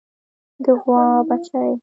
[0.63, 1.71] د غوا بچۍ